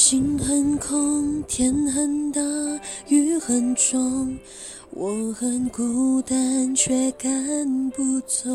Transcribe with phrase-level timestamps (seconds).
[0.00, 2.40] 心很空，天很大，
[3.08, 4.38] 雨很重，
[4.90, 8.48] 我很孤单，却赶不走。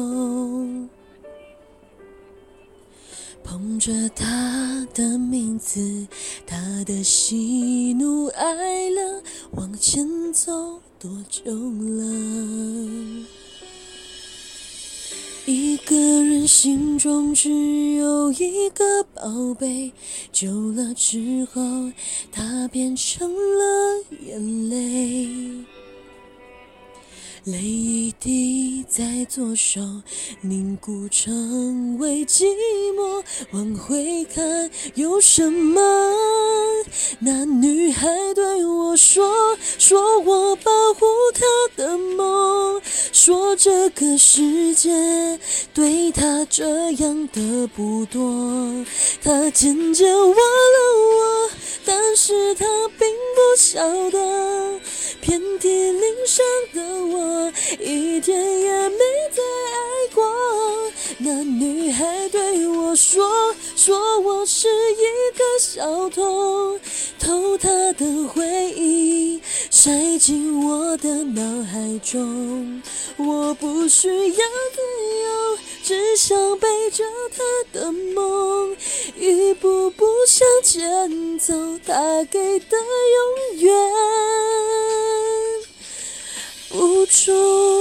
[3.43, 6.07] 捧着他的名字，
[6.47, 13.25] 他的喜怒哀乐，往前走多久了？
[15.45, 17.49] 一个人心中只
[17.95, 19.91] 有一个宝贝，
[20.31, 21.61] 久了之后，
[22.31, 25.65] 它变成了眼泪。
[27.43, 29.81] 泪一滴在左手
[30.39, 32.45] 凝固成为寂
[32.95, 35.81] 寞，往回看有什么？
[37.19, 41.41] 那女孩对我说，说我保护她
[41.75, 42.12] 的梦，
[43.25, 44.91] 说这个世界
[45.73, 48.85] 对她这样的不多，
[49.23, 51.49] 她渐渐忘了我，
[51.85, 52.65] 但是她
[52.99, 54.77] 并不晓得，
[55.21, 57.53] 遍体鳞伤的我。
[57.79, 58.97] 一天也没
[59.31, 60.21] 再爱过。
[61.19, 66.77] 那女孩对我说，说我是一个小偷，
[67.17, 68.72] 偷她的回忆，
[69.83, 72.81] 塞进我的脑海中。
[73.17, 74.81] 我不需要自
[75.25, 77.03] 由，只想背着
[77.35, 77.43] 他
[77.77, 78.77] 的梦，
[79.19, 81.53] 一步步向前走，
[81.85, 82.77] 他给的
[83.51, 83.73] 永远。
[86.75, 87.72] 无助。